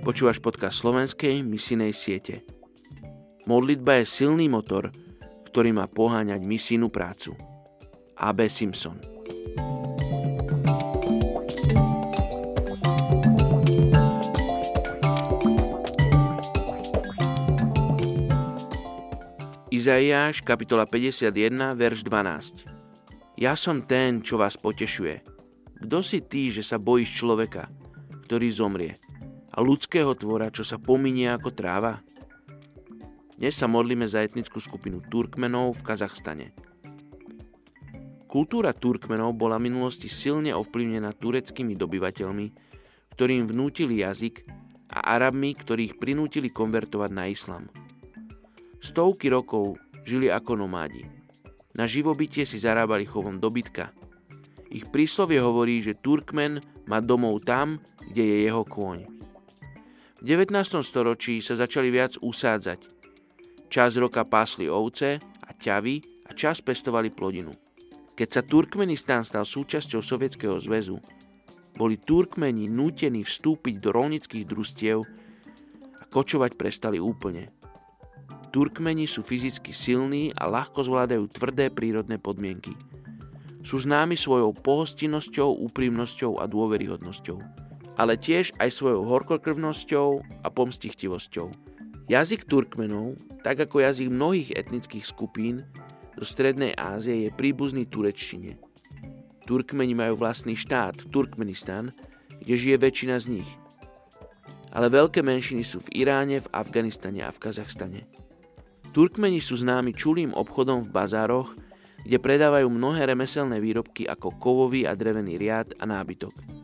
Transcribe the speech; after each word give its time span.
Počúvaš 0.00 0.40
podcast 0.40 0.80
slovenskej 0.80 1.44
misinej 1.44 1.92
siete. 1.92 2.40
Modlitba 3.44 4.00
je 4.00 4.08
silný 4.08 4.48
motor, 4.48 4.88
ktorý 5.52 5.76
má 5.76 5.84
poháňať 5.92 6.40
misijnú 6.40 6.88
prácu. 6.88 7.36
A.B. 8.16 8.48
Simpson 8.48 8.96
Izaiáš, 19.68 20.40
kapitola 20.40 20.88
51, 20.88 21.76
verš 21.76 22.00
12. 22.08 22.68
Ja 23.36 23.52
som 23.52 23.84
ten, 23.84 24.24
čo 24.24 24.40
vás 24.40 24.56
potešuje. 24.56 25.20
Kto 25.84 26.00
si 26.00 26.24
ty, 26.24 26.48
že 26.48 26.64
sa 26.64 26.80
bojíš 26.80 27.20
človeka, 27.20 27.68
ktorý 28.24 28.48
zomrie? 28.48 29.09
A 29.50 29.58
ľudského 29.58 30.14
tvora, 30.14 30.54
čo 30.54 30.62
sa 30.62 30.78
pominie 30.78 31.26
ako 31.34 31.50
tráva? 31.50 31.98
Dnes 33.34 33.56
sa 33.56 33.66
modlíme 33.66 34.06
za 34.06 34.22
etnickú 34.22 34.62
skupinu 34.62 35.02
Turkmenov 35.02 35.80
v 35.80 35.84
Kazachstane. 35.90 36.46
Kultúra 38.30 38.70
Turkmenov 38.70 39.34
bola 39.34 39.58
v 39.58 39.72
minulosti 39.72 40.06
silne 40.06 40.54
ovplyvnená 40.54 41.10
tureckými 41.18 41.74
dobyvateľmi, 41.74 42.46
ktorým 43.18 43.50
vnútili 43.50 44.06
jazyk 44.06 44.46
a 44.94 45.18
Arabmi, 45.18 45.50
ktorých 45.58 45.98
prinútili 45.98 46.54
konvertovať 46.54 47.10
na 47.10 47.26
islam. 47.26 47.66
Stovky 48.78 49.34
rokov 49.34 49.82
žili 50.06 50.30
ako 50.30 50.62
nomádi. 50.62 51.10
Na 51.74 51.90
živobytie 51.90 52.46
si 52.46 52.62
zarábali 52.62 53.02
chovom 53.02 53.42
dobytka. 53.42 53.90
Ich 54.70 54.86
príslovie 54.94 55.42
hovorí, 55.42 55.82
že 55.82 55.98
Turkmen 55.98 56.62
má 56.86 57.02
domov 57.02 57.42
tam, 57.42 57.82
kde 58.14 58.22
je 58.22 58.36
jeho 58.46 58.62
kôň. 58.62 59.19
V 60.20 60.28
19. 60.28 60.52
storočí 60.84 61.40
sa 61.40 61.56
začali 61.56 61.88
viac 61.88 62.20
usádzať. 62.20 62.84
Čas 63.72 63.96
roka 63.96 64.20
pásli 64.28 64.68
ovce 64.68 65.16
a 65.16 65.50
ťavy 65.56 66.28
a 66.28 66.36
čas 66.36 66.60
pestovali 66.60 67.08
plodinu. 67.08 67.56
Keď 68.20 68.28
sa 68.28 68.44
Turkmenistan 68.44 69.24
stal 69.24 69.48
súčasťou 69.48 70.04
Sovietskeho 70.04 70.60
zväzu, 70.60 71.00
boli 71.72 71.96
Turkmeni 71.96 72.68
nútení 72.68 73.24
vstúpiť 73.24 73.80
do 73.80 73.96
rolnických 73.96 74.44
družstiev 74.44 75.08
a 75.96 76.02
kočovať 76.04 76.52
prestali 76.52 77.00
úplne. 77.00 77.48
Turkmeni 78.52 79.08
sú 79.08 79.24
fyzicky 79.24 79.72
silní 79.72 80.36
a 80.36 80.52
ľahko 80.52 80.84
zvládajú 80.84 81.32
tvrdé 81.32 81.72
prírodné 81.72 82.20
podmienky. 82.20 82.76
Sú 83.64 83.80
známi 83.80 84.20
svojou 84.20 84.52
pohostinnosťou, 84.52 85.64
úprimnosťou 85.64 86.36
a 86.36 86.44
dôveryhodnosťou 86.44 87.69
ale 87.96 88.18
tiež 88.18 88.54
aj 88.58 88.70
svojou 88.70 89.06
horkokrvnosťou 89.06 90.08
a 90.44 90.48
pomstichtivosťou. 90.50 91.50
Jazyk 92.10 92.50
Turkmenov, 92.50 93.14
tak 93.46 93.62
ako 93.62 93.86
jazyk 93.86 94.10
mnohých 94.10 94.50
etnických 94.58 95.06
skupín 95.06 95.62
zo 96.18 96.26
Strednej 96.26 96.74
Ázie, 96.74 97.26
je 97.26 97.30
príbuzný 97.30 97.86
turečtine. 97.86 98.58
Turkmeni 99.46 99.94
majú 99.94 100.18
vlastný 100.18 100.58
štát, 100.58 101.06
Turkmenistan, 101.10 101.94
kde 102.42 102.54
žije 102.58 102.76
väčšina 102.82 103.16
z 103.18 103.40
nich. 103.40 103.50
Ale 104.70 104.90
veľké 104.90 105.22
menšiny 105.22 105.62
sú 105.66 105.82
v 105.82 106.06
Iráne, 106.06 106.42
v 106.42 106.50
Afganistane 106.54 107.26
a 107.26 107.30
v 107.34 107.42
Kazachstane. 107.42 108.06
Turkmeni 108.90 109.38
sú 109.38 109.58
známi 109.58 109.94
čulým 109.94 110.34
obchodom 110.34 110.86
v 110.86 110.94
bazároch, 110.94 111.54
kde 112.02 112.18
predávajú 112.18 112.66
mnohé 112.66 113.06
remeselné 113.06 113.62
výrobky 113.62 114.06
ako 114.06 114.34
kovový 114.38 114.82
a 114.86 114.98
drevený 114.98 115.38
riad 115.38 115.78
a 115.78 115.84
nábytok. 115.86 116.59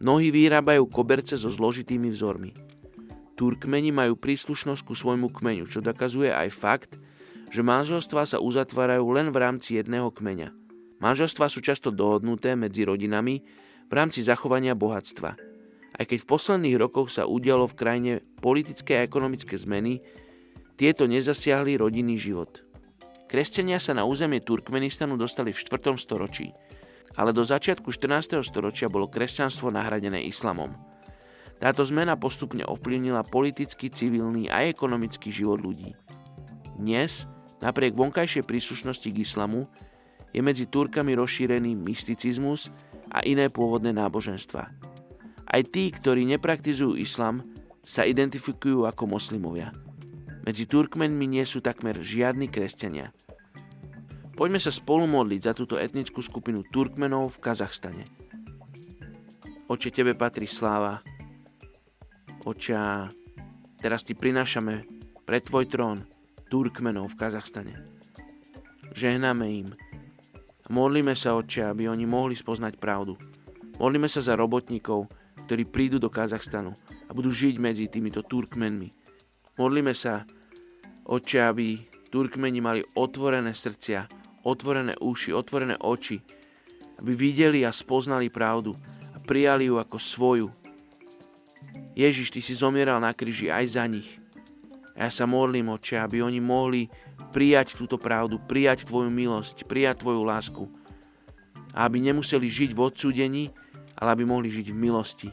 Mnohí 0.00 0.32
vyrábajú 0.32 0.88
koberce 0.88 1.36
so 1.36 1.52
zložitými 1.52 2.08
vzormi. 2.08 2.56
Turkmeni 3.36 3.92
majú 3.92 4.16
príslušnosť 4.16 4.80
ku 4.88 4.96
svojmu 4.96 5.28
kmeňu, 5.28 5.68
čo 5.68 5.84
dokazuje 5.84 6.32
aj 6.32 6.48
fakt, 6.56 6.92
že 7.52 7.60
manželstvá 7.60 8.24
sa 8.24 8.40
uzatvárajú 8.40 9.04
len 9.12 9.28
v 9.28 9.36
rámci 9.36 9.76
jedného 9.76 10.08
kmeňa. 10.08 10.56
Manželstvá 11.04 11.52
sú 11.52 11.60
často 11.60 11.92
dohodnuté 11.92 12.56
medzi 12.56 12.88
rodinami 12.88 13.44
v 13.88 13.92
rámci 13.92 14.24
zachovania 14.24 14.72
bohatstva. 14.72 15.36
Aj 16.00 16.04
keď 16.08 16.18
v 16.24 16.30
posledných 16.32 16.80
rokoch 16.80 17.12
sa 17.12 17.28
udialo 17.28 17.68
v 17.68 17.76
krajine 17.76 18.12
politické 18.40 19.00
a 19.00 19.04
ekonomické 19.04 19.60
zmeny, 19.60 20.00
tieto 20.80 21.04
nezasiahli 21.04 21.76
rodinný 21.76 22.16
život. 22.16 22.64
Kresťania 23.28 23.76
sa 23.76 23.92
na 23.92 24.08
územie 24.08 24.40
Turkmenistanu 24.40 25.20
dostali 25.20 25.52
v 25.52 25.60
4. 25.60 25.92
storočí– 26.00 26.56
ale 27.18 27.34
do 27.34 27.42
začiatku 27.42 27.90
14. 27.90 28.38
storočia 28.46 28.86
bolo 28.86 29.10
kresťanstvo 29.10 29.72
nahradené 29.74 30.22
islamom. 30.26 30.74
Táto 31.60 31.84
zmena 31.84 32.16
postupne 32.16 32.64
ovplyvnila 32.64 33.26
politický, 33.26 33.92
civilný 33.92 34.48
a 34.48 34.64
ekonomický 34.64 35.28
život 35.28 35.60
ľudí. 35.60 35.92
Dnes, 36.80 37.28
napriek 37.60 37.92
vonkajšej 37.92 38.48
príslušnosti 38.48 39.08
k 39.12 39.20
islamu, 39.20 39.68
je 40.32 40.40
medzi 40.40 40.64
Turkami 40.64 41.12
rozšírený 41.18 41.76
mysticizmus 41.76 42.72
a 43.12 43.20
iné 43.26 43.52
pôvodné 43.52 43.92
náboženstva. 43.92 44.62
Aj 45.50 45.62
tí, 45.66 45.90
ktorí 45.90 46.24
nepraktizujú 46.30 46.96
islam, 46.96 47.44
sa 47.82 48.06
identifikujú 48.06 48.86
ako 48.86 49.18
moslimovia. 49.18 49.74
Medzi 50.46 50.64
Turkmenmi 50.64 51.26
nie 51.28 51.44
sú 51.44 51.60
takmer 51.60 52.00
žiadni 52.00 52.48
kresťania– 52.48 53.12
Poďme 54.40 54.56
sa 54.56 54.72
spolu 54.72 55.04
modliť 55.04 55.40
za 55.44 55.52
túto 55.52 55.76
etnickú 55.76 56.24
skupinu 56.24 56.64
Turkmenov 56.64 57.36
v 57.36 57.44
Kazachstane. 57.44 58.08
Oče, 59.68 59.92
Tebe 59.92 60.16
patrí 60.16 60.48
sláva. 60.48 61.04
Oča, 62.48 63.12
teraz 63.84 64.00
Ti 64.00 64.16
prinášame 64.16 64.88
pre 65.28 65.44
Tvoj 65.44 65.68
trón 65.68 66.08
Turkmenov 66.48 67.12
v 67.12 67.18
Kazachstane. 67.20 67.84
Žehnáme 68.96 69.44
im. 69.44 69.76
Modlíme 70.72 71.12
sa, 71.12 71.36
Oče, 71.36 71.68
aby 71.68 71.92
oni 71.92 72.08
mohli 72.08 72.32
spoznať 72.32 72.80
pravdu. 72.80 73.20
Modlíme 73.76 74.08
sa 74.08 74.24
za 74.24 74.40
robotníkov, 74.40 75.12
ktorí 75.44 75.68
prídu 75.68 76.00
do 76.00 76.08
Kazachstanu 76.08 76.80
a 76.80 77.10
budú 77.12 77.28
žiť 77.28 77.60
medzi 77.60 77.92
týmito 77.92 78.24
Turkmenmi. 78.24 78.88
Modlíme 79.60 79.92
sa, 79.92 80.24
Oče, 81.04 81.44
aby 81.44 81.76
Turkmeni 82.08 82.64
mali 82.64 82.80
otvorené 82.96 83.52
srdcia, 83.52 84.19
otvorené 84.44 84.96
uši, 85.00 85.32
otvorené 85.32 85.76
oči, 85.80 86.20
aby 87.00 87.12
videli 87.16 87.64
a 87.64 87.72
spoznali 87.72 88.28
pravdu 88.28 88.76
a 89.12 89.18
prijali 89.20 89.68
ju 89.68 89.80
ako 89.80 89.96
svoju. 89.96 90.48
Ježiš, 91.96 92.32
Ty 92.32 92.40
si 92.40 92.54
zomieral 92.56 93.00
na 93.00 93.12
kríži 93.12 93.52
aj 93.52 93.64
za 93.76 93.84
nich. 93.88 94.20
A 94.96 95.08
ja 95.08 95.10
sa 95.10 95.24
modlím, 95.24 95.72
Oče, 95.72 95.96
aby 95.96 96.20
oni 96.20 96.40
mohli 96.44 96.92
prijať 97.32 97.76
túto 97.78 97.96
pravdu, 97.96 98.36
prijať 98.36 98.84
Tvoju 98.84 99.08
milosť, 99.08 99.64
prijať 99.64 100.04
Tvoju 100.04 100.22
lásku. 100.24 100.64
A 101.70 101.86
aby 101.86 102.02
nemuseli 102.02 102.50
žiť 102.50 102.74
v 102.74 102.80
odsúdení, 102.80 103.44
ale 103.96 104.12
aby 104.12 104.24
mohli 104.26 104.50
žiť 104.50 104.72
v 104.72 104.76
milosti. 104.76 105.28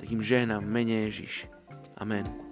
Tak 0.00 0.08
im 0.10 0.24
žehnám 0.24 0.64
mene 0.64 1.08
Ježiš. 1.08 1.46
Amen. 2.00 2.49